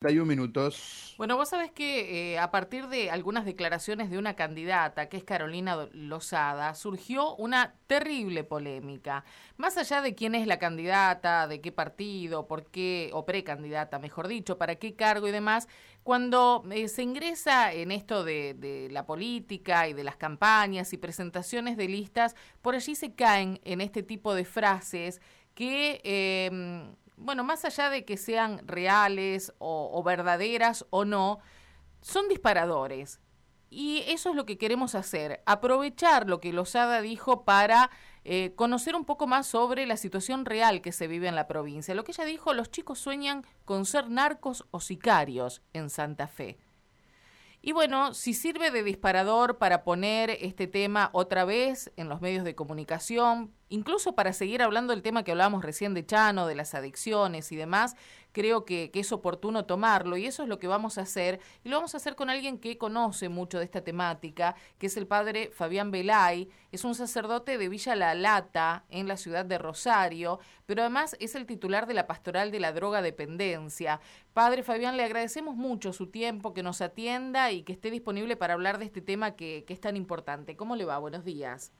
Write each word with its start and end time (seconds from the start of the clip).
31 0.00 0.24
minutos. 0.24 1.14
Bueno, 1.18 1.36
vos 1.36 1.50
sabés 1.50 1.72
que 1.72 2.32
eh, 2.32 2.38
a 2.38 2.50
partir 2.50 2.88
de 2.88 3.10
algunas 3.10 3.44
declaraciones 3.44 4.08
de 4.08 4.16
una 4.16 4.34
candidata, 4.34 5.10
que 5.10 5.18
es 5.18 5.24
Carolina 5.24 5.90
Lozada, 5.92 6.74
surgió 6.74 7.36
una 7.36 7.74
terrible 7.86 8.42
polémica. 8.42 9.26
Más 9.58 9.76
allá 9.76 10.00
de 10.00 10.14
quién 10.14 10.34
es 10.34 10.46
la 10.46 10.58
candidata, 10.58 11.46
de 11.46 11.60
qué 11.60 11.70
partido, 11.70 12.46
por 12.46 12.64
qué, 12.64 13.10
o 13.12 13.26
precandidata, 13.26 13.98
mejor 13.98 14.26
dicho, 14.26 14.56
para 14.56 14.76
qué 14.76 14.94
cargo 14.94 15.28
y 15.28 15.32
demás, 15.32 15.68
cuando 16.02 16.64
eh, 16.70 16.88
se 16.88 17.02
ingresa 17.02 17.70
en 17.70 17.92
esto 17.92 18.24
de, 18.24 18.88
la 18.90 19.04
política 19.04 19.86
y 19.86 19.92
de 19.92 20.02
las 20.02 20.16
campañas 20.16 20.94
y 20.94 20.96
presentaciones 20.96 21.76
de 21.76 21.88
listas, 21.88 22.36
por 22.62 22.74
allí 22.74 22.94
se 22.94 23.12
caen 23.12 23.60
en 23.64 23.82
este 23.82 24.02
tipo 24.02 24.34
de 24.34 24.46
frases 24.46 25.20
que 25.54 26.00
eh, 26.04 26.88
bueno, 27.20 27.44
más 27.44 27.64
allá 27.64 27.90
de 27.90 28.04
que 28.04 28.16
sean 28.16 28.66
reales 28.66 29.52
o, 29.58 30.02
verdaderas 30.02 30.86
o 30.90 31.04
no, 31.04 31.38
son 32.00 32.28
disparadores. 32.28 33.20
Y 33.68 34.02
eso 34.08 34.30
es 34.30 34.36
lo 34.36 34.46
que 34.46 34.58
queremos 34.58 34.94
hacer, 34.94 35.42
aprovechar 35.46 36.28
lo 36.28 36.40
que 36.40 36.52
Lozada 36.52 37.00
dijo 37.02 37.44
para 37.44 37.90
eh, 38.24 38.52
conocer 38.56 38.96
un 38.96 39.04
poco 39.04 39.28
más 39.28 39.46
sobre 39.46 39.86
la 39.86 39.96
situación 39.96 40.44
real 40.44 40.80
que 40.80 40.90
se 40.90 41.06
vive 41.06 41.28
en 41.28 41.36
la 41.36 41.46
provincia. 41.46 41.94
Lo 41.94 42.02
que 42.02 42.12
ella 42.12 42.24
dijo, 42.24 42.52
los 42.52 42.70
chicos 42.70 42.98
sueñan 42.98 43.44
con 43.64 43.86
ser 43.86 44.10
narcos 44.10 44.66
o 44.72 44.80
sicarios 44.80 45.62
en 45.72 45.88
Santa 45.88 46.26
Fe. 46.26 46.58
Y 47.62 47.72
bueno, 47.72 48.14
si 48.14 48.32
sirve 48.32 48.70
de 48.70 48.82
disparador 48.82 49.58
para 49.58 49.84
poner 49.84 50.30
este 50.30 50.66
tema 50.66 51.10
otra 51.12 51.44
vez 51.44 51.92
en 51.96 52.08
los 52.08 52.20
medios 52.22 52.42
de 52.44 52.54
comunicación, 52.54 53.52
incluso 53.70 54.14
para 54.14 54.34
seguir 54.34 54.62
hablando 54.62 54.92
del 54.92 55.02
tema 55.02 55.24
que 55.24 55.30
hablábamos 55.30 55.64
recién 55.64 55.94
de 55.94 56.04
Chano, 56.04 56.46
de 56.46 56.54
las 56.54 56.74
adicciones 56.74 57.50
y 57.52 57.56
demás, 57.56 57.96
creo 58.32 58.64
que, 58.64 58.90
es 58.92 59.12
oportuno 59.12 59.64
tomarlo 59.64 60.16
y 60.16 60.26
eso 60.26 60.42
es 60.42 60.48
lo 60.48 60.58
que 60.58 60.66
vamos 60.66 60.98
a 60.98 61.02
hacer. 61.02 61.40
Y 61.64 61.68
lo 61.70 61.76
vamos 61.76 61.94
a 61.94 61.96
hacer 61.96 62.16
con 62.16 62.28
alguien 62.28 62.58
que 62.58 62.76
conoce 62.76 63.28
mucho 63.28 63.58
de 63.58 63.64
esta 63.64 63.82
temática, 63.82 64.54
que 64.78 64.88
es 64.88 64.96
el 64.96 65.06
padre 65.06 65.50
Fabián 65.54 65.90
Belay. 65.90 66.48
Es 66.70 66.84
un 66.84 66.94
sacerdote 66.94 67.56
de 67.56 67.68
Villa 67.68 67.96
La 67.96 68.14
Lata, 68.14 68.84
en 68.90 69.08
la 69.08 69.16
ciudad 69.16 69.44
de 69.44 69.58
Rosario, 69.58 70.38
pero 70.66 70.82
además 70.82 71.16
es 71.18 71.34
el 71.34 71.46
titular 71.46 71.86
de 71.86 71.94
la 71.94 72.06
Pastoral 72.06 72.50
de 72.50 72.60
la 72.60 72.72
Droga 72.72 73.00
Dependencia. 73.00 74.00
Padre 74.34 74.62
Fabián, 74.62 74.96
le 74.96 75.04
agradecemos 75.04 75.56
mucho 75.56 75.92
su 75.92 76.08
tiempo, 76.08 76.52
que 76.52 76.62
nos 76.62 76.80
atienda 76.80 77.50
y 77.52 77.62
que 77.62 77.72
esté 77.72 77.90
disponible 77.90 78.36
para 78.36 78.54
hablar 78.54 78.78
de 78.78 78.84
este 78.84 79.00
tema 79.00 79.34
que, 79.34 79.64
que 79.66 79.72
es 79.72 79.80
tan 79.80 79.96
importante. 79.96 80.56
¿Cómo 80.56 80.76
le 80.76 80.84
va? 80.84 80.98
Buenos 80.98 81.24
días. 81.24 81.72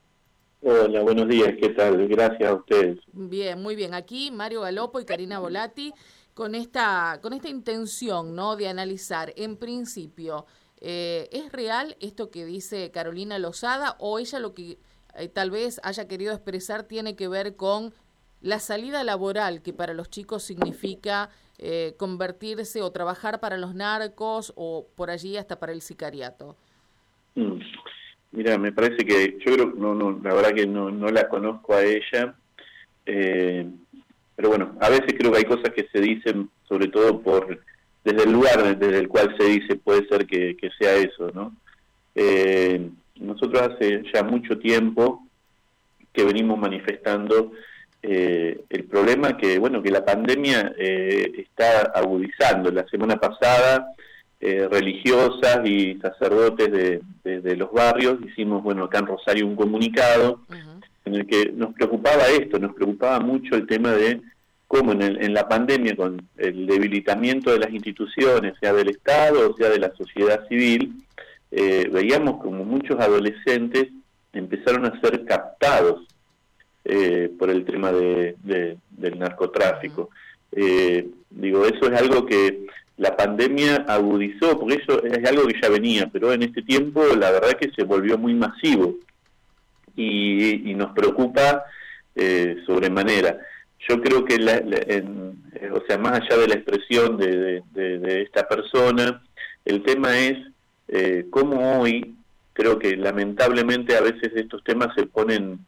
Hola, 0.63 1.01
buenos 1.01 1.27
días, 1.27 1.53
¿qué 1.59 1.69
tal? 1.69 2.07
Gracias 2.07 2.49
a 2.49 2.53
ustedes. 2.53 2.99
Bien, 3.13 3.59
muy 3.59 3.75
bien. 3.75 3.95
Aquí 3.95 4.29
Mario 4.29 4.61
Galopo 4.61 4.99
y 4.99 5.05
Karina 5.05 5.39
Volati 5.39 5.91
con 6.35 6.53
esta, 6.53 7.19
con 7.21 7.33
esta 7.33 7.49
intención 7.49 8.35
¿no? 8.35 8.55
de 8.55 8.67
analizar, 8.67 9.33
en 9.37 9.57
principio, 9.57 10.45
eh, 10.79 11.29
¿es 11.31 11.51
real 11.51 11.97
esto 11.99 12.29
que 12.29 12.45
dice 12.45 12.91
Carolina 12.91 13.39
Lozada 13.39 13.95
o 13.97 14.19
ella 14.19 14.37
lo 14.39 14.53
que 14.53 14.77
eh, 15.15 15.27
tal 15.29 15.49
vez 15.49 15.81
haya 15.83 16.07
querido 16.07 16.31
expresar 16.31 16.83
tiene 16.83 17.15
que 17.15 17.27
ver 17.27 17.55
con 17.55 17.91
la 18.39 18.59
salida 18.59 19.03
laboral 19.03 19.63
que 19.63 19.73
para 19.73 19.95
los 19.95 20.11
chicos 20.11 20.43
significa 20.43 21.29
eh, 21.57 21.95
convertirse 21.97 22.83
o 22.83 22.91
trabajar 22.91 23.39
para 23.39 23.57
los 23.57 23.73
narcos 23.73 24.53
o 24.55 24.87
por 24.95 25.09
allí 25.09 25.37
hasta 25.37 25.59
para 25.59 25.71
el 25.71 25.81
sicariato? 25.81 26.55
Mm. 27.33 27.59
Mira, 28.31 28.57
me 28.57 28.71
parece 28.71 29.05
que 29.05 29.37
yo 29.45 29.53
creo, 29.53 29.73
no, 29.75 29.93
no, 29.93 30.19
la 30.23 30.33
verdad 30.33 30.53
que 30.53 30.65
no, 30.65 30.89
no 30.89 31.09
la 31.09 31.27
conozco 31.27 31.73
a 31.73 31.83
ella, 31.83 32.33
eh, 33.05 33.65
pero 34.35 34.49
bueno, 34.49 34.77
a 34.79 34.89
veces 34.89 35.13
creo 35.17 35.31
que 35.31 35.39
hay 35.39 35.43
cosas 35.43 35.71
que 35.75 35.87
se 35.91 35.99
dicen, 35.99 36.49
sobre 36.67 36.87
todo 36.87 37.21
por 37.21 37.59
desde 38.03 38.23
el 38.23 38.31
lugar 38.31 38.77
desde 38.77 38.97
el 38.97 39.09
cual 39.09 39.35
se 39.37 39.45
dice, 39.45 39.75
puede 39.75 40.07
ser 40.07 40.25
que, 40.25 40.57
sea 40.79 40.95
eso, 40.95 41.29
¿no? 41.33 41.55
Eh, 42.15 42.89
nosotros 43.19 43.61
hace 43.61 44.01
ya 44.13 44.23
mucho 44.23 44.57
tiempo 44.57 45.27
que 46.11 46.23
venimos 46.23 46.57
manifestando 46.57 47.51
eh, 48.01 48.61
el 48.69 48.83
problema 48.85 49.37
que, 49.37 49.59
bueno, 49.59 49.83
que 49.83 49.91
la 49.91 50.03
pandemia 50.03 50.73
está 50.77 51.91
agudizando. 51.93 52.71
La 52.71 52.87
semana 52.87 53.17
pasada 53.17 53.93
eh, 54.43 54.67
religiosas 54.67 55.59
y 55.65 55.99
sacerdotes 56.01 56.71
de, 56.71 57.55
los 57.55 57.71
barrios, 57.71 58.17
hicimos, 58.25 58.63
bueno, 58.63 58.85
acá 58.85 58.97
en 58.97 59.05
Rosario 59.05 59.45
un 59.45 59.55
comunicado 59.55 60.39
en 61.05 61.13
el 61.13 61.27
que 61.27 61.51
nos 61.55 61.75
preocupaba 61.75 62.27
esto, 62.27 62.57
nos 62.57 62.73
preocupaba 62.73 63.19
mucho 63.19 63.55
el 63.55 63.67
tema 63.67 63.91
de 63.91 64.19
cómo 64.67 64.93
en, 64.93 65.33
la 65.35 65.47
pandemia, 65.47 65.95
con 65.95 66.27
el 66.37 66.65
debilitamiento 66.65 67.51
de 67.51 67.59
las 67.59 67.71
instituciones, 67.71 68.55
sea 68.59 68.73
del 68.73 68.89
Estado 68.89 69.51
o 69.51 69.55
sea 69.55 69.69
de 69.69 69.77
la 69.77 69.93
sociedad 69.93 70.47
civil, 70.47 70.91
eh, 71.51 71.87
veíamos 71.91 72.41
como 72.41 72.65
muchos 72.65 72.99
adolescentes 72.99 73.89
empezaron 74.33 74.85
a 74.87 74.99
ser 75.01 75.23
captados 75.25 76.07
eh, 76.83 77.29
por 77.37 77.51
el 77.51 77.63
tema 77.63 77.91
de, 77.91 78.35
del 78.41 79.19
narcotráfico. 79.19 80.09
digo, 81.29 81.65
eso 81.67 81.91
es 81.91 82.01
algo 82.01 82.25
que 82.25 82.65
la 83.01 83.17
pandemia 83.17 83.77
agudizó, 83.87 84.59
porque 84.59 84.75
eso 84.75 85.03
es 85.03 85.27
algo 85.27 85.47
que 85.47 85.59
ya 85.59 85.69
venía, 85.69 86.07
pero 86.13 86.31
en 86.33 86.43
este 86.43 86.61
tiempo 86.61 87.03
la 87.15 87.31
verdad 87.31 87.57
que 87.59 87.71
se 87.71 87.83
volvió 87.83 88.15
muy 88.15 88.35
masivo 88.35 88.95
y, 89.95 90.75
nos 90.75 90.91
preocupa 90.91 91.63
eh, 92.15 92.57
sobremanera. 92.67 93.39
Yo 93.89 93.99
creo 94.01 94.23
que, 94.23 94.35
o 94.35 95.81
sea, 95.87 95.97
más 95.97 96.21
allá 96.21 96.37
de 96.37 96.47
la 96.47 96.53
expresión 96.53 97.17
de, 97.17 98.21
esta 98.21 98.47
persona, 98.47 99.23
el 99.65 99.81
tema 99.81 100.19
es 100.19 100.37
eh, 100.87 101.25
cómo 101.31 101.79
hoy, 101.79 102.15
creo 102.53 102.77
que 102.77 102.95
lamentablemente 102.95 103.97
a 103.97 104.01
veces 104.01 104.31
estos 104.35 104.63
temas 104.63 104.89
se 104.95 105.07
ponen 105.07 105.65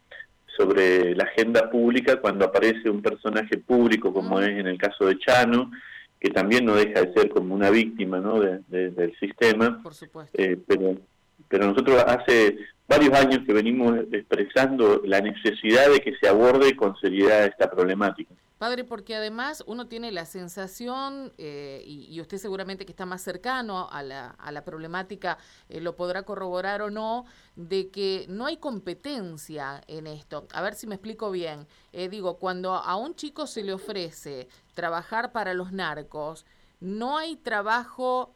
sobre 0.55 1.15
la 1.15 1.23
agenda 1.23 1.71
pública 1.71 2.17
cuando 2.17 2.45
aparece 2.45 2.91
un 2.91 3.01
personaje 3.01 3.57
público, 3.57 4.13
como 4.13 4.39
es 4.39 4.49
en 4.49 4.67
el 4.67 4.77
caso 4.77 5.07
de 5.07 5.17
Chano, 5.17 5.71
que 6.23 6.29
también 6.29 6.63
no 6.63 6.75
deja 6.75 7.01
de 7.01 7.13
ser 7.13 7.29
como 7.29 7.53
una 7.53 7.69
víctima 7.69 8.17
¿no? 8.21 8.39
del 8.39 9.13
sistema. 9.19 9.83
Por 9.83 9.93
supuesto. 9.93 10.41
Eh, 10.41 10.57
pero, 10.65 10.95
pero 11.49 11.67
nosotros 11.67 12.01
hace 12.07 12.59
varios 12.97 13.13
años 13.13 13.39
que 13.45 13.53
venimos 13.53 13.97
expresando 14.11 15.01
la 15.05 15.19
necesidad 15.19 15.89
de 15.89 15.99
que 15.99 16.15
se 16.21 16.27
aborde 16.27 16.75
con 16.75 16.95
seriedad 16.97 17.45
esta 17.45 17.69
problemática. 17.69 18.33
Padre, 18.59 18.83
porque 18.83 19.15
además 19.15 19.63
uno 19.67 19.87
tiene 19.87 20.11
la 20.11 20.25
sensación, 20.25 21.33
eh, 21.37 21.83
y, 21.85 22.21
usted 22.21 22.37
seguramente 22.37 22.85
que 22.85 22.91
está 22.91 23.05
más 23.05 23.21
cercano 23.21 23.89
a 23.91 24.03
la, 24.03 24.29
a 24.29 24.51
la 24.51 24.63
problemática, 24.63 25.37
eh, 25.69 25.81
lo 25.81 25.95
podrá 25.95 26.23
corroborar 26.23 26.81
o 26.81 26.89
no, 26.89 27.25
de 27.55 27.89
que 27.89 28.25
no 28.29 28.45
hay 28.45 28.57
competencia 28.57 29.81
en 29.87 30.07
esto. 30.07 30.47
A 30.53 30.61
ver 30.61 30.75
si 30.75 30.87
me 30.87 30.95
explico 30.95 31.31
bien. 31.31 31.67
Eh, 31.91 32.07
digo, 32.09 32.37
cuando 32.37 32.73
a 32.73 32.95
un 32.95 33.15
chico 33.15 33.47
se 33.47 33.63
le 33.63 33.73
ofrece 33.73 34.47
trabajar 34.75 35.33
para 35.33 35.53
los 35.53 35.73
narcos, 35.73 36.45
no 36.83 37.17
hay 37.17 37.37
trabajo 37.37 38.35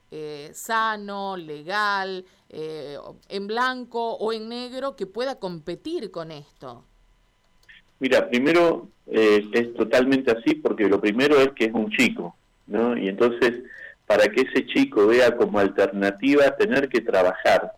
sano, 0.53 1.38
legal, 1.38 2.25
en 2.50 3.47
blanco 3.47 4.13
o 4.16 4.34
en 4.34 4.50
negro 4.50 4.96
que 4.96 5.06
pueda 5.06 5.40
competir 5.40 6.12
con 6.12 6.31
esto. 6.31 6.84
Mira, 8.00 8.30
primero 8.30 8.90
eh, 9.08 9.50
es 9.53 9.74
totalmente 9.74 10.31
así 10.31 10.56
porque 10.56 10.88
lo 10.88 11.02
primero 11.02 11.40
es 11.40 11.52
que 11.53 11.66
es 11.66 11.74
un 11.74 11.90
chico, 11.90 12.35
¿no? 12.68 12.97
Y 12.97 13.08
entonces, 13.08 13.63
para 14.06 14.28
que 14.28 14.41
ese 14.41 14.66
chico 14.68 15.08
vea 15.08 15.35
como 15.35 15.59
alternativa 15.59 16.56
tener 16.58 16.90
que 16.90 17.02
trabajar, 17.02 17.74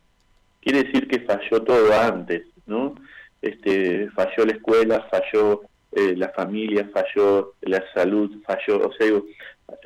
quiere 0.61 0.83
decir 0.83 1.07
que 1.07 1.21
falló 1.21 1.61
todo 1.63 1.97
antes, 1.97 2.43
¿no? 2.65 2.95
Este, 3.41 4.09
falló 4.11 4.45
la 4.45 4.53
escuela, 4.53 5.07
falló 5.09 5.61
eh, 5.93 6.15
la 6.17 6.29
familia, 6.29 6.89
falló 6.93 7.53
la 7.61 7.81
salud, 7.93 8.41
falló, 8.45 8.87
o 8.87 8.93
sea, 8.93 9.07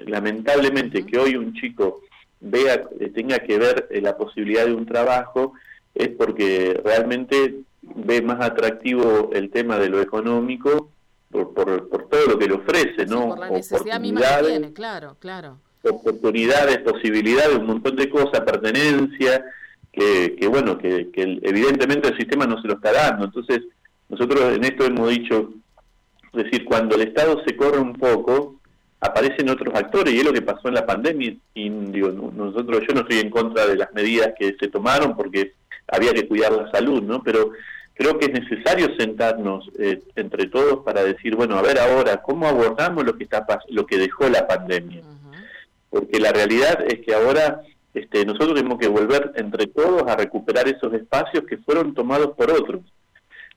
lamentablemente 0.06 1.06
que 1.06 1.18
hoy 1.18 1.36
un 1.36 1.54
chico 1.54 2.02
vea, 2.40 2.84
eh, 3.00 3.10
tenga 3.10 3.40
que 3.40 3.58
ver 3.58 3.88
la 4.02 4.18
posibilidad 4.18 4.66
de 4.66 4.74
un 4.74 4.86
trabajo, 4.86 5.54
es 5.94 6.10
porque 6.10 6.80
realmente 6.84 7.56
ve 7.82 8.22
más 8.22 8.42
atractivo 8.42 9.30
el 9.34 9.50
tema 9.50 9.78
de 9.78 9.90
lo 9.90 10.02
económico 10.02 10.90
por, 11.30 11.54
por, 11.54 12.08
todo 12.10 12.28
lo 12.28 12.38
que 12.38 12.48
le 12.48 12.54
ofrece, 12.54 13.06
¿no? 13.08 13.30
por 13.30 13.40
la 13.40 13.50
necesidad 13.50 14.00
misma 14.00 14.22
que 14.22 14.48
tiene, 14.48 14.74
claro, 14.74 15.18
claro. 15.20 15.58
Oportunidades, 15.84 16.78
posibilidades, 16.80 17.58
un 17.58 17.66
montón 17.66 17.96
de 17.96 18.10
cosas, 18.10 18.42
pertenencia, 18.42 19.44
que, 19.92 20.36
que 20.40 20.48
bueno, 20.48 20.78
que, 20.78 21.10
que 21.12 21.40
evidentemente 21.42 22.10
el 22.10 22.18
sistema 22.18 22.46
no 22.46 22.62
se 22.62 22.68
lo 22.68 22.76
está 22.76 22.92
dando. 22.94 23.26
Entonces, 23.26 23.62
nosotros 24.10 24.54
en 24.56 24.64
esto 24.64 24.86
hemos 24.86 25.10
dicho, 25.10 25.54
es 26.34 26.44
decir, 26.46 26.66
cuando 26.66 26.96
el 26.96 27.02
Estado 27.02 27.44
se 27.46 27.56
corre 27.56 27.80
un 27.80 27.94
poco, 27.94 28.60
aparecen 29.04 29.50
otros 29.50 29.74
actores 29.76 30.14
y 30.14 30.20
es 30.20 30.24
lo 30.24 30.34
que 30.34 30.42
pasó 30.42 30.68
en 30.68 30.76
la 30.76 30.86
pandemia 30.86 31.36
y 31.54 31.70
digo 31.70 32.12
nosotros 32.12 32.84
yo 32.88 32.94
no 32.94 33.02
estoy 33.02 33.20
en 33.20 33.30
contra 33.30 33.68
de 33.68 33.76
las 33.76 33.94
medidas 33.94 34.34
que 34.38 34.56
se 34.60 34.68
tomaron 34.70 35.16
porque 35.16 35.54
había 35.88 36.14
que 36.14 36.28
cuidar 36.28 36.52
la 36.52 36.72
salud 36.72 37.02
no 37.02 37.22
pero 37.22 37.52
creo 37.94 38.18
que 38.18 38.26
es 38.26 38.34
necesario 38.34 38.96
sentarnos 38.98 39.70
eh, 39.78 40.02
entre 40.16 40.48
todos 40.48 40.84
para 40.84 41.04
decir, 41.04 41.36
bueno, 41.36 41.58
a 41.58 41.62
ver 41.62 41.80
ahora, 41.80 42.22
¿cómo 42.22 42.48
abordamos 42.48 43.06
lo 43.06 43.16
que, 43.16 43.24
está, 43.24 43.46
lo 43.70 43.86
que 43.86 43.98
dejó 43.98 44.28
la 44.30 44.48
pandemia? 44.48 45.02
porque 45.90 46.20
la 46.20 46.32
realidad 46.32 46.84
es 46.88 47.06
que 47.06 47.14
ahora 47.14 47.62
este, 47.94 48.26
nosotros 48.26 48.56
tenemos 48.56 48.80
que 48.80 48.88
volver 48.88 49.32
entre 49.36 49.68
todos 49.68 50.02
a 50.08 50.16
recuperar 50.16 50.68
esos 50.68 50.92
espacios 50.92 51.44
que 51.48 51.60
fueron 51.60 51.94
tomados 51.94 52.36
por 52.36 52.50
otros. 52.50 52.82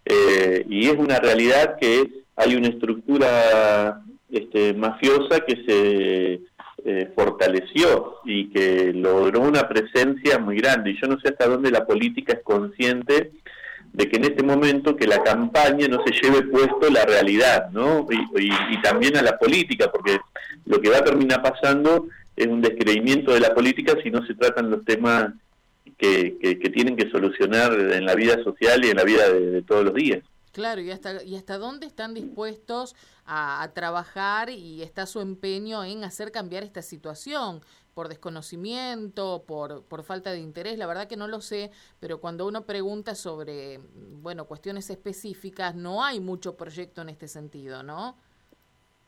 Eh, 0.05 0.63
y 0.69 0.87
es 0.87 0.99
una 0.99 1.19
realidad 1.19 1.79
que 1.81 2.25
hay 2.37 2.55
una 2.55 2.69
estructura 2.69 4.03
este, 4.31 4.75
mafiosa 4.75 5.41
que 5.41 5.65
se 5.67 6.41
eh, 6.85 7.11
fortaleció 7.15 8.17
y 8.25 8.49
que 8.51 8.93
logró 8.93 9.41
una 9.41 9.69
presencia 9.69 10.39
muy 10.39 10.57
grande. 10.57 10.91
Y 10.91 11.01
yo 11.01 11.09
no 11.09 11.19
sé 11.21 11.31
hasta 11.31 11.49
dónde 11.49 11.71
la 11.71 11.87
política 11.87 12.35
es 12.35 12.43
consciente 12.43 13.33
de 13.93 14.09
que 14.09 14.17
en 14.17 14.25
este 14.25 14.43
momento 14.43 14.95
que 14.95 15.07
la 15.07 15.23
campaña 15.23 15.89
no 15.89 16.05
se 16.05 16.13
lleve 16.13 16.43
puesto 16.43 16.91
la 16.91 17.05
realidad, 17.05 17.71
¿no? 17.71 18.07
Y, 18.11 18.81
también 18.83 19.17
a 19.17 19.23
la 19.23 19.39
política, 19.39 19.91
porque 19.91 20.21
lo 20.67 20.81
que 20.81 20.91
va 20.91 20.99
a 20.99 21.05
terminar 21.05 21.43
pasando 21.43 22.07
es 22.37 22.47
un 22.47 22.61
descreimiento 22.61 23.33
de 23.33 23.41
la 23.41 23.55
política 23.55 23.95
si 24.03 24.11
no 24.11 24.25
se 24.27 24.35
tratan 24.35 24.71
los 24.71 24.85
temas 24.85 25.33
que, 25.97 26.37
que, 26.41 26.71
tienen 26.71 26.95
que 26.95 27.11
solucionar 27.11 27.73
en 27.73 28.05
la 28.05 28.15
vida 28.15 28.43
social 28.45 28.85
y 28.85 28.91
en 28.91 28.97
la 28.97 29.05
vida 29.05 29.29
de 29.29 29.63
todos 29.63 29.87
los 29.87 29.95
días. 29.95 30.23
Claro, 30.57 30.81
y 30.81 30.91
hasta, 30.91 31.23
y 31.23 31.37
hasta 31.37 31.59
dónde 31.59 31.85
están 31.85 32.15
dispuestos 32.15 32.97
a, 33.27 33.71
trabajar 33.75 34.49
y 34.49 34.81
está 34.81 35.05
su 35.05 35.21
empeño 35.21 35.85
en 35.85 36.03
hacer 36.03 36.33
cambiar 36.33 36.63
esta 36.63 36.81
situación 36.81 37.61
por 37.93 38.09
desconocimiento, 38.09 39.45
por, 39.47 39.85
por 39.85 40.03
falta 40.03 40.33
de 40.33 40.39
interés, 40.39 40.79
la 40.79 40.87
verdad 40.87 41.09
que 41.09 41.19
no 41.19 41.29
lo 41.29 41.43
sé, 41.43 41.73
pero 42.01 42.23
cuando 42.23 42.47
uno 42.47 42.65
pregunta 42.65 43.15
sobre, 43.15 43.81
bueno, 44.23 44.47
cuestiones 44.47 44.89
específicas, 44.89 45.75
no 45.75 46.03
hay 46.03 46.21
mucho 46.21 46.57
proyecto 46.57 47.03
en 47.03 47.11
este 47.11 47.29
sentido, 47.29 47.83
¿no? 47.83 48.17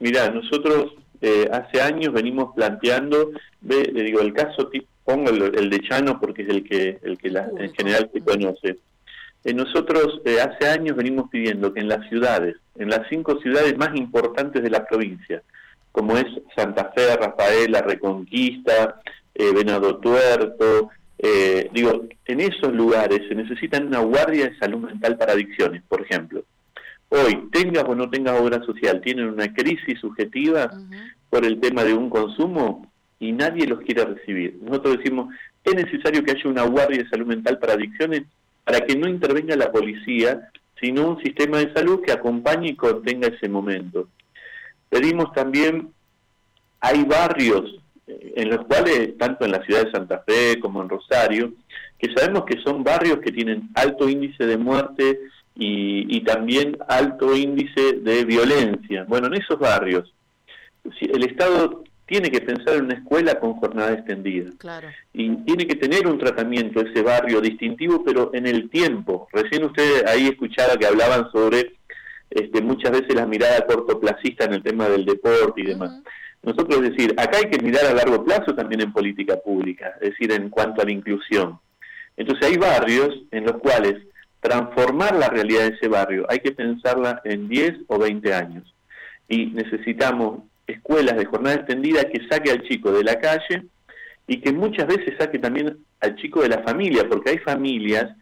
Mira, 0.01 0.29
nosotros 0.29 0.97
eh, 1.23 1.49
hace 1.51 1.81
años 1.81 2.13
venimos 2.13 2.55
planteando, 2.55 3.31
ve, 3.63 3.91
le 3.91 4.03
digo, 4.03 4.21
el 4.21 4.35
caso, 4.35 4.71
pongo 5.03 5.31
el, 5.31 5.71
de 5.71 5.81
Chano 5.81 6.21
porque 6.21 6.43
es 6.43 6.51
el 6.51 6.63
que, 6.63 6.99
el 7.03 7.17
que 7.17 7.31
la, 7.31 7.49
en 7.57 7.73
general 7.73 8.11
se 8.13 8.21
conoce 8.21 8.79
eh, 9.45 9.55
nosotros 9.55 10.21
eh, 10.25 10.41
hace 10.41 10.69
años 10.69 10.97
venimos 10.97 11.31
pidiendo 11.31 11.73
que 11.73 11.81
en 11.81 11.89
las 11.89 12.09
ciudades, 12.09 12.57
en 12.77 12.91
las 12.91 13.09
cinco 13.09 13.41
ciudades 13.41 13.77
más 13.77 13.95
importantes 13.97 14.63
de 14.63 14.71
la 14.71 14.85
provincia, 14.85 15.43
como 15.93 16.17
es 16.17 16.27
Santa 16.57 16.93
Fe, 16.95 17.17
Rafaela, 17.17 17.83
Reconquista, 17.83 19.01
eh, 19.35 19.53
Venado 19.53 19.97
Tuerto, 19.99 20.91
digo, 21.73 22.07
en 22.27 22.41
esos 22.41 22.73
lugares 22.73 23.23
se 23.29 23.35
necesita 23.35 23.81
una 23.81 23.99
guardia 24.01 24.49
de 24.49 24.59
salud 24.59 24.79
mental 24.79 25.17
para 25.17 25.33
adicciones, 25.33 25.83
por 25.89 26.03
ejemplo. 26.03 26.45
Hoy, 27.09 27.49
tengas 27.51 27.85
o 27.85 27.95
no 27.95 28.09
tengas 28.09 28.41
obra 28.41 28.63
social, 28.65 29.01
tienen 29.01 29.29
una 29.29 29.53
crisis 29.53 29.99
subjetiva 29.99 30.71
por 31.31 31.45
el 31.45 31.59
tema 31.59 31.83
de 31.83 31.95
un 31.95 32.09
consumo 32.09 32.89
y 33.19 33.33
nadie 33.33 33.67
los 33.67 33.81
quiere 33.81 34.05
recibir. 34.05 34.59
Nosotros 34.63 34.99
decimos, 34.99 35.35
es 35.65 35.75
necesario 35.75 36.23
que 36.23 36.33
haya 36.33 36.51
una 36.51 36.63
guardia 36.63 37.03
de 37.03 37.09
salud 37.09 37.27
mental 37.27 37.59
para 37.59 37.73
adicciones 37.73 38.23
para 38.69 38.85
que 38.85 38.95
no 38.97 39.09
intervenga 39.09 39.57
la 39.57 39.73
policía, 39.73 40.51
sino 40.79 41.09
un 41.09 41.23
sistema 41.23 41.57
de 41.57 41.73
salud 41.73 42.03
que 42.05 42.13
acompañe 42.13 42.69
y 42.69 42.77
contenga 42.77 43.29
ese 43.29 43.49
momento. 43.49 44.09
Pedimos 44.91 45.33
también, 45.33 45.89
hay 46.79 47.03
barrios 47.05 47.81
eh, 48.07 48.35
en 48.37 48.51
los 48.51 48.67
cuales, 48.67 49.17
tanto 49.17 49.47
en 49.47 49.53
la 49.53 49.65
ciudad 49.65 49.87
de 49.87 49.91
Santa 49.91 50.23
Fe 50.27 50.61
como 50.61 50.83
en 50.83 50.91
Rosario, 50.91 51.55
que 51.99 52.13
sabemos 52.15 52.45
que 52.45 52.61
son 52.61 52.85
barrios 52.85 53.21
que 53.21 53.33
tienen 53.33 53.71
alto 53.75 54.07
índice 54.07 54.45
de 54.45 54.59
muerte 54.59 55.19
y, 55.55 56.15
y 56.15 56.21
también 56.21 56.77
alto 56.89 57.35
índice 57.35 57.95
de 58.03 58.27
violencia. 58.27 59.07
Bueno, 59.09 59.29
en 59.29 59.41
esos 59.41 59.59
barrios, 59.59 60.13
el 61.01 61.25
Estado 61.25 61.85
tiene 62.09 62.31
que 62.31 62.41
pensar 62.41 62.77
en 62.77 62.87
una 62.87 62.95
escuela 62.95 63.39
con 63.39 63.55
jornada 63.55 63.93
extendida. 63.93 64.51
Y 65.13 65.37
tiene 65.45 65.67
que 65.67 65.77
tener 65.77 66.07
un 66.07 66.19
tratamiento 66.19 66.81
ese 66.81 67.03
barrio 67.03 67.41
distintivo, 67.43 68.03
pero 68.03 68.31
en 68.33 68.47
el 68.47 68.71
tiempo. 68.71 69.29
Recién 69.31 69.65
ustedes 69.65 70.05
ahí 70.07 70.27
escuchaba 70.27 70.77
que 70.77 70.87
hablaban 70.87 71.31
sobre 71.31 71.77
este, 72.31 72.63
muchas 72.63 72.93
veces 72.93 73.15
la 73.15 73.27
mirada 73.27 73.67
cortoplacista 73.67 74.47
en 74.47 74.55
el 74.55 74.63
tema 74.63 74.89
del 74.89 75.05
deporte 75.05 75.61
y 75.61 75.67
demás. 75.67 76.01
Nosotros, 76.43 76.83
es 76.83 76.93
decir, 76.93 77.15
acá 77.19 77.39
hay 77.39 77.51
que 77.51 77.63
mirar 77.63 77.85
a 77.85 77.95
largo 77.95 78.25
plazo 78.25 78.55
también 78.55 78.81
en 78.81 78.93
política 78.93 79.37
pública, 79.37 79.93
es 80.01 80.11
decir, 80.11 80.33
en 80.33 80.49
cuanto 80.49 80.81
a 80.81 80.87
la 80.87 80.93
inclusión. 80.93 81.59
Entonces 82.17 82.49
hay 82.49 82.57
barrios 82.57 83.15
en 83.33 83.45
los 83.45 83.59
cuales 83.59 83.97
transformar 84.41 85.15
la 85.15 85.29
realidad 85.29 85.69
de 85.69 85.77
ese 85.77 85.89
barrio 85.89 86.25
hay 86.29 86.39
que 86.39 86.53
pensarla 86.53 87.21
en 87.25 87.49
10 87.49 87.81
o 87.89 87.99
20 87.99 88.33
años. 88.33 88.75
Y 89.29 89.47
necesitamos 89.47 90.45
escuelas 90.69 91.17
de 91.17 91.25
jornada 91.25 91.57
extendida 91.57 92.05
que 92.05 92.27
saque 92.29 92.51
al 92.51 92.63
chico 92.63 92.93
de 92.93 93.03
la 93.03 93.19
calle 93.19 93.65
y 94.27 94.41
que 94.41 94.53
muchas 94.53 94.87
veces 94.87 95.15
saque 95.19 95.39
también 95.39 95.79
al 96.01 96.15
chico 96.17 96.43
de 96.43 96.51
la 96.51 96.63
familia, 96.63 97.09
porque 97.09 97.31
hay 97.31 97.39
familias, 97.39 98.15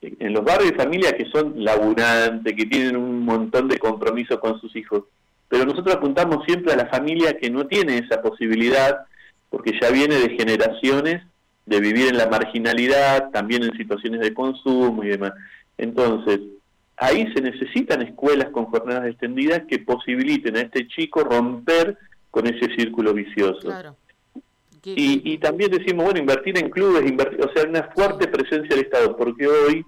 eh, 0.00 0.14
en 0.20 0.32
los 0.34 0.44
barrios 0.44 0.70
de 0.70 0.76
familia 0.76 1.16
que 1.16 1.24
son 1.26 1.64
laburantes, 1.64 2.54
que 2.54 2.66
tienen 2.66 2.96
un 2.96 3.24
montón 3.24 3.68
de 3.68 3.78
compromisos 3.78 4.38
con 4.38 4.60
sus 4.60 4.76
hijos, 4.76 5.04
pero 5.48 5.64
nosotros 5.64 5.96
apuntamos 5.96 6.44
siempre 6.44 6.74
a 6.74 6.76
la 6.76 6.86
familia 6.86 7.38
que 7.38 7.50
no 7.50 7.66
tiene 7.66 7.98
esa 7.98 8.20
posibilidad, 8.20 9.06
porque 9.48 9.78
ya 9.80 9.90
viene 9.90 10.16
de 10.16 10.36
generaciones 10.36 11.22
de 11.64 11.80
vivir 11.80 12.08
en 12.08 12.18
la 12.18 12.28
marginalidad, 12.28 13.30
también 13.30 13.62
en 13.62 13.76
situaciones 13.76 14.20
de 14.20 14.34
consumo 14.34 15.02
y 15.04 15.08
demás. 15.08 15.32
Entonces, 15.78 16.40
ahí 16.98 17.32
se 17.32 17.40
necesitan 17.40 18.02
escuelas 18.02 18.50
con 18.50 18.66
jornadas 18.66 19.06
extendidas 19.06 19.62
que 19.68 19.78
posibiliten 19.78 20.56
a 20.56 20.62
este 20.62 20.86
chico 20.88 21.20
romper 21.20 21.96
con 22.30 22.46
ese 22.46 22.74
círculo 22.74 23.14
vicioso. 23.14 23.72
Y, 24.84 25.36
también 25.38 25.70
decimos, 25.70 26.04
bueno, 26.04 26.20
invertir 26.20 26.56
en 26.56 26.70
clubes, 26.70 27.08
invertir, 27.08 27.44
o 27.44 27.52
sea, 27.52 27.68
una 27.68 27.82
fuerte 27.94 28.26
presencia 28.28 28.74
del 28.74 28.86
Estado, 28.86 29.16
porque 29.16 29.46
hoy 29.46 29.84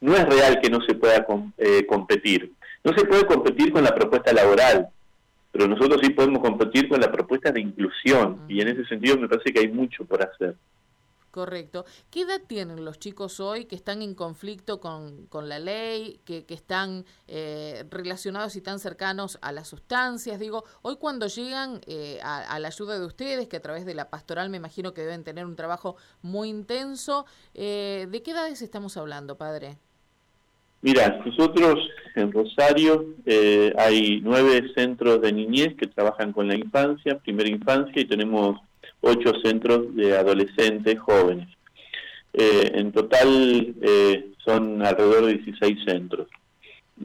no 0.00 0.16
es 0.16 0.26
real 0.26 0.60
que 0.60 0.70
no 0.70 0.80
se 0.80 0.94
pueda 0.94 1.24
eh, 1.58 1.86
competir. 1.86 2.52
No 2.82 2.92
se 2.94 3.04
puede 3.04 3.26
competir 3.26 3.70
con 3.70 3.84
la 3.84 3.94
propuesta 3.94 4.32
laboral, 4.32 4.88
pero 5.52 5.68
nosotros 5.68 6.00
sí 6.02 6.10
podemos 6.10 6.40
competir 6.40 6.88
con 6.88 7.00
la 7.00 7.12
propuesta 7.12 7.52
de 7.52 7.60
inclusión, 7.60 8.40
y 8.48 8.60
en 8.60 8.68
ese 8.68 8.84
sentido 8.86 9.18
me 9.18 9.28
parece 9.28 9.52
que 9.52 9.60
hay 9.60 9.68
mucho 9.68 10.04
por 10.04 10.22
hacer. 10.22 10.56
Correcto. 11.32 11.86
¿Qué 12.10 12.20
edad 12.20 12.42
tienen 12.46 12.84
los 12.84 12.98
chicos 12.98 13.40
hoy 13.40 13.64
que 13.64 13.74
están 13.74 14.02
en 14.02 14.14
conflicto 14.14 14.80
con, 14.80 15.24
con 15.28 15.48
la 15.48 15.58
ley, 15.58 16.20
que, 16.26 16.44
que 16.44 16.52
están 16.52 17.06
eh, 17.26 17.86
relacionados 17.90 18.54
y 18.54 18.60
tan 18.60 18.78
cercanos 18.78 19.38
a 19.40 19.50
las 19.50 19.66
sustancias? 19.66 20.38
Digo, 20.38 20.64
hoy 20.82 20.96
cuando 20.96 21.28
llegan 21.28 21.80
eh, 21.86 22.20
a, 22.22 22.58
la 22.58 22.68
ayuda 22.68 22.98
de 22.98 23.06
ustedes, 23.06 23.48
que 23.48 23.56
a 23.56 23.62
través 23.62 23.86
de 23.86 23.94
la 23.94 24.10
pastoral 24.10 24.50
me 24.50 24.58
imagino 24.58 24.92
que 24.92 25.00
deben 25.00 25.24
tener 25.24 25.46
un 25.46 25.56
trabajo 25.56 25.96
muy 26.20 26.50
intenso, 26.50 27.24
eh, 27.54 28.08
¿de 28.10 28.22
qué 28.22 28.32
edades 28.32 28.60
estamos 28.60 28.98
hablando, 28.98 29.38
padre? 29.38 29.78
Mira, 30.82 31.18
nosotros 31.24 31.78
en 32.14 32.30
Rosario 32.30 33.06
hay 33.78 34.20
nueve 34.20 34.70
centros 34.74 35.22
de 35.22 35.32
niñez 35.32 35.76
que 35.78 35.86
trabajan 35.86 36.34
con 36.34 36.46
la 36.46 36.56
infancia, 36.56 37.18
primera 37.20 37.48
infancia, 37.48 38.02
y 38.02 38.04
tenemos 38.04 38.60
ocho 39.02 39.32
centros 39.42 39.94
de 39.94 40.16
adolescentes 40.16 40.98
jóvenes. 40.98 41.48
Eh, 42.32 42.72
en 42.74 42.92
total 42.92 43.74
eh, 43.82 44.30
son 44.38 44.82
alrededor 44.82 45.26
de 45.26 45.34
16 45.34 45.78
centros. 45.84 46.28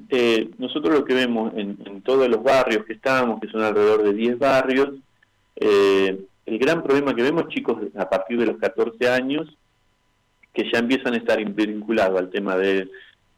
Eh, 0.10 0.50
nosotros 0.58 0.94
lo 0.94 1.04
que 1.04 1.16
vemos 1.16 1.54
en, 1.56 2.02
todos 2.02 2.30
los 2.30 2.42
barrios 2.42 2.86
que 2.86 2.94
estamos, 2.94 3.42
que 3.42 3.50
son 3.50 3.62
alrededor 3.62 4.04
de 4.04 4.14
10 4.14 4.40
barrios, 4.40 4.90
el 5.60 6.60
gran 6.60 6.82
problema 6.84 7.14
que 7.14 7.24
vemos, 7.24 7.50
chicos, 7.50 7.78
a 7.98 8.08
partir 8.08 8.40
de 8.40 8.46
los 8.46 8.58
14 8.58 9.10
años, 9.10 9.48
que 10.54 10.70
ya 10.72 10.80
empiezan 10.80 11.14
a 11.14 11.18
estar 11.18 11.44
vinculados 11.44 12.18
al 12.18 12.30
tema 12.30 12.56
de, 12.56 12.88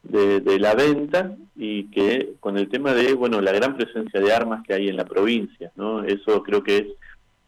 de, 0.03 0.59
la 0.59 0.75
venta 0.75 1.35
y 1.55 1.85
que 1.85 2.33
con 2.39 2.57
el 2.57 2.69
tema 2.69 2.93
de, 2.93 3.13
bueno, 3.13 3.41
la 3.41 3.51
gran 3.51 3.75
presencia 3.75 4.19
de 4.19 4.33
armas 4.33 4.63
que 4.65 4.73
hay 4.73 4.89
en 4.89 4.97
la 4.97 5.05
provincia, 5.05 5.71
¿no? 5.75 6.03
Eso 6.03 6.43
creo 6.43 6.61
que 6.61 6.77
es 6.77 6.85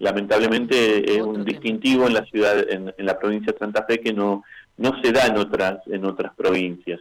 lamentablemente 0.02 1.16
es 1.16 1.22
un 1.22 1.46
distintivo 1.46 2.08
en 2.08 2.16
la 2.16 2.26
ciudad, 2.26 2.66
en, 2.70 2.94
la 2.98 3.20
provincia 3.20 3.54
de 3.54 3.60
Santa 3.60 3.84
Fe 3.84 4.00
que 4.00 4.14
no, 4.14 4.44
no 4.78 5.00
se 5.02 5.12
da 5.12 5.28
en 5.28 5.38
otras, 5.38 5.80
en 5.88 6.06
otras 6.06 6.34
provincias. 6.36 7.00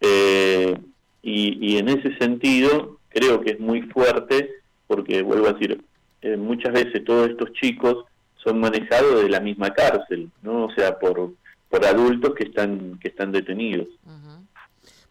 Eh, 0.00 0.76
y, 1.22 1.76
en 1.76 1.88
ese 1.88 2.16
sentido 2.16 2.98
creo 3.10 3.40
que 3.40 3.52
es 3.52 3.60
muy 3.60 3.82
fuerte 3.82 4.50
porque, 4.86 5.22
vuelvo 5.22 5.46
a 5.46 5.52
decir, 5.52 5.80
eh, 6.22 6.36
muchas 6.36 6.72
veces 6.72 7.04
todos 7.04 7.28
estos 7.28 7.52
chicos 7.52 8.04
son 8.42 8.58
manejados 8.58 9.22
de 9.22 9.28
la 9.28 9.40
misma 9.40 9.70
cárcel, 9.70 10.30
¿no? 10.42 10.64
O 10.64 10.72
sea, 10.72 10.98
por, 10.98 11.32
por 11.68 11.84
adultos 11.84 12.34
que 12.34 12.44
están, 12.44 12.98
que 12.98 13.08
están 13.08 13.30
detenidos. 13.30 13.88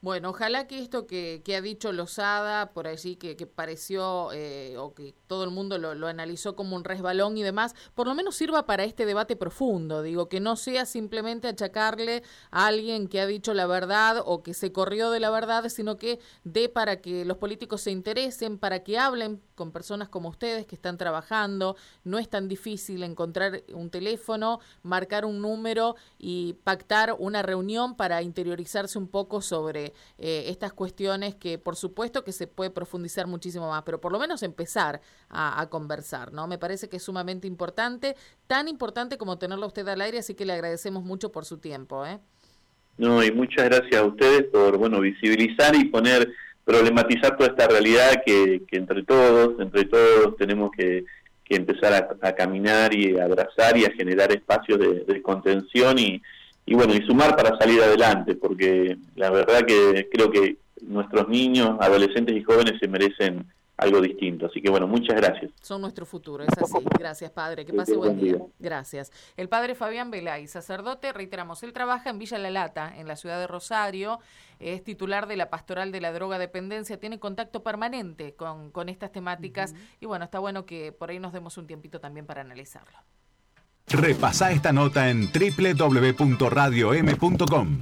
Bueno, 0.03 0.31
ojalá 0.31 0.65
que 0.65 0.79
esto 0.79 1.05
que, 1.05 1.43
que 1.45 1.55
ha 1.55 1.61
dicho 1.61 1.91
Lozada, 1.91 2.73
por 2.73 2.87
allí 2.87 3.17
que, 3.17 3.35
que 3.35 3.45
pareció, 3.45 4.31
eh, 4.33 4.75
o 4.79 4.95
que 4.95 5.13
todo 5.27 5.43
el 5.43 5.51
mundo 5.51 5.77
lo, 5.77 5.93
lo, 5.93 6.07
analizó 6.07 6.55
como 6.55 6.75
un 6.75 6.83
resbalón 6.83 7.37
y 7.37 7.43
demás, 7.43 7.75
por 7.93 8.07
lo 8.07 8.15
menos 8.15 8.35
sirva 8.35 8.65
para 8.65 8.83
este 8.83 9.05
debate 9.05 9.35
profundo, 9.35 10.01
digo, 10.01 10.27
que 10.27 10.39
no 10.39 10.55
sea 10.55 10.87
simplemente 10.87 11.47
achacarle 11.47 12.23
a 12.49 12.65
alguien 12.65 13.07
que 13.07 13.21
ha 13.21 13.27
dicho 13.27 13.53
la 13.53 13.67
verdad 13.67 14.23
o 14.25 14.41
que 14.41 14.55
se 14.55 14.71
corrió 14.71 15.11
de 15.11 15.19
la 15.19 15.29
verdad, 15.29 15.69
sino 15.69 15.97
que 15.99 16.19
dé 16.43 16.67
para 16.67 16.99
que 16.99 17.23
los 17.23 17.37
políticos 17.37 17.81
se 17.81 17.91
interesen, 17.91 18.57
para 18.57 18.83
que 18.83 18.97
hablen 18.97 19.39
con 19.61 19.71
personas 19.71 20.09
como 20.09 20.29
ustedes 20.29 20.65
que 20.65 20.73
están 20.73 20.97
trabajando. 20.97 21.75
No 22.03 22.17
es 22.17 22.27
tan 22.27 22.47
difícil 22.47 23.03
encontrar 23.03 23.61
un 23.75 23.91
teléfono, 23.91 24.59
marcar 24.81 25.23
un 25.23 25.39
número 25.39 25.95
y 26.17 26.53
pactar 26.63 27.15
una 27.19 27.43
reunión 27.43 27.95
para 27.95 28.23
interiorizarse 28.23 28.97
un 28.97 29.07
poco 29.07 29.39
sobre 29.39 29.93
eh, 30.17 30.45
estas 30.47 30.73
cuestiones 30.73 31.35
que 31.35 31.59
por 31.59 31.75
supuesto 31.75 32.23
que 32.23 32.31
se 32.31 32.47
puede 32.47 32.71
profundizar 32.71 33.27
muchísimo 33.27 33.69
más, 33.69 33.83
pero 33.83 34.01
por 34.01 34.11
lo 34.11 34.17
menos 34.17 34.41
empezar 34.41 34.99
a, 35.29 35.61
a 35.61 35.69
conversar, 35.69 36.33
¿no? 36.33 36.47
Me 36.47 36.57
parece 36.57 36.89
que 36.89 36.97
es 36.97 37.03
sumamente 37.03 37.45
importante, 37.45 38.15
tan 38.47 38.67
importante 38.67 39.19
como 39.19 39.37
tenerlo 39.37 39.67
usted 39.67 39.87
al 39.87 40.01
aire, 40.01 40.17
así 40.17 40.33
que 40.33 40.45
le 40.45 40.53
agradecemos 40.53 41.03
mucho 41.03 41.31
por 41.31 41.45
su 41.45 41.59
tiempo, 41.59 42.03
¿eh? 42.03 42.19
No, 42.97 43.23
y 43.23 43.31
muchas 43.31 43.65
gracias 43.65 44.01
a 44.01 44.05
ustedes 44.05 44.45
por, 44.45 44.77
bueno, 44.77 44.99
visibilizar 44.99 45.75
y 45.75 45.85
poner, 45.85 46.33
problematizar 46.65 47.37
toda 47.37 47.49
esta 47.49 47.67
realidad 47.67 48.21
que, 48.25 48.61
que 48.67 48.77
entre 48.77 49.03
todos, 49.03 49.59
entre 49.59 49.85
todos 49.85 50.37
tenemos 50.37 50.71
que, 50.71 51.05
que 51.51 51.57
empezar 51.57 52.17
a, 52.21 52.31
caminar 52.33 52.93
y 52.93 53.19
abrazar 53.19 53.77
y 53.77 53.83
a 53.83 53.91
generar 53.91 54.31
espacios 54.31 54.79
de, 54.79 55.21
contención 55.21 55.99
y, 55.99 56.21
y, 56.65 56.73
bueno, 56.75 56.93
y 56.93 57.05
sumar 57.05 57.35
para 57.35 57.57
salir 57.57 57.81
adelante, 57.81 58.35
porque 58.35 58.97
la 59.15 59.29
verdad 59.31 59.65
que 59.65 60.07
creo 60.09 60.31
que 60.31 60.55
nuestros 60.81 61.27
niños, 61.27 61.77
adolescentes 61.81 62.37
y 62.37 62.43
jóvenes 62.43 62.79
se 62.79 62.87
merecen 62.87 63.45
algo 63.81 63.99
distinto. 63.99 64.45
Así 64.45 64.61
que 64.61 64.69
bueno, 64.69 64.87
muchas 64.87 65.15
gracias. 65.15 65.51
Son 65.61 65.81
nuestro 65.81 66.05
futuro, 66.05 66.43
es 66.43 66.55
así. 66.57 66.73
Gracias, 66.97 67.31
padre. 67.31 67.65
Que 67.65 67.73
pase 67.73 67.95
buen 67.95 68.19
día. 68.19 68.37
Gracias. 68.59 69.11
El 69.35 69.49
padre 69.49 69.73
Fabián 69.75 70.11
Belay, 70.11 70.47
sacerdote, 70.47 71.11
reiteramos, 71.11 71.63
él 71.63 71.73
trabaja 71.73 72.11
en 72.11 72.19
Villa 72.19 72.37
La 72.37 72.51
Lata, 72.51 72.93
en 72.95 73.07
la 73.07 73.15
ciudad 73.15 73.39
de 73.39 73.47
Rosario, 73.47 74.19
es 74.59 74.83
titular 74.83 75.25
de 75.27 75.35
la 75.35 75.49
Pastoral 75.49 75.91
de 75.91 75.99
la 75.99 76.13
Droga 76.13 76.37
Dependencia, 76.37 76.99
tiene 76.99 77.17
contacto 77.19 77.63
permanente 77.63 78.35
con, 78.35 78.69
con 78.71 78.87
estas 78.87 79.11
temáticas 79.11 79.73
y 79.99 80.05
bueno, 80.05 80.25
está 80.25 80.37
bueno 80.37 80.63
que 80.65 80.91
por 80.91 81.09
ahí 81.09 81.17
nos 81.19 81.33
demos 81.33 81.57
un 81.57 81.65
tiempito 81.65 81.99
también 81.99 82.27
para 82.27 82.41
analizarlo. 82.41 82.99
Repasa 83.87 84.51
esta 84.51 84.71
nota 84.71 85.09
en 85.09 85.31
www.radiom.com. 85.31 87.79